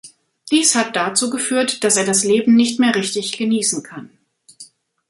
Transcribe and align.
Dies 0.51 0.73
hat 0.73 0.95
dazu 0.95 1.29
geführt, 1.29 1.83
dass 1.83 1.95
er 1.95 2.03
das 2.07 2.23
Leben 2.23 2.55
nicht 2.55 2.79
mehr 2.79 2.95
richtig 2.95 3.37
genießen 3.37 3.83
kann. 3.83 4.09